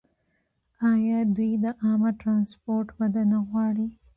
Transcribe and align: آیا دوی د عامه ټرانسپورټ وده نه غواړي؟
آیا 0.91 1.19
دوی 1.35 1.51
د 1.63 1.65
عامه 1.83 2.11
ټرانسپورټ 2.21 2.87
وده 2.99 3.21
نه 3.31 3.39
غواړي؟ 3.47 3.87